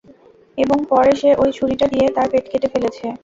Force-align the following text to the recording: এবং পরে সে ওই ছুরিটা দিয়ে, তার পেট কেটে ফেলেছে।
এবং 0.57 0.77
পরে 0.89 1.11
সে 1.15 1.29
ওই 1.41 1.49
ছুরিটা 1.57 1.85
দিয়ে, 1.87 2.05
তার 2.15 2.27
পেট 2.31 2.45
কেটে 2.51 2.67
ফেলেছে। 2.73 3.05